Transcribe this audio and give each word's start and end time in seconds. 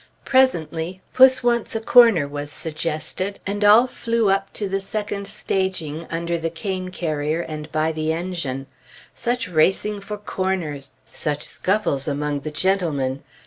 Presently 0.25 0.99
"Puss 1.13 1.43
wants 1.43 1.75
a 1.75 1.79
corner" 1.79 2.27
was 2.27 2.51
suggested, 2.51 3.39
and 3.45 3.63
all 3.63 3.85
flew 3.85 4.31
up 4.31 4.51
to 4.53 4.67
the 4.67 4.79
second 4.79 5.27
staging, 5.27 6.07
under 6.09 6.39
the 6.39 6.49
cane 6.49 6.89
carrier 6.89 7.41
and 7.41 7.71
by 7.71 7.91
the 7.91 8.11
engine. 8.11 8.65
Such 9.13 9.47
racing 9.47 10.01
for 10.01 10.17
corners! 10.17 10.93
Such 11.05 11.43
scuffles 11.43 12.07
among 12.07 12.39
the 12.39 12.49
gentlemen! 12.49 13.21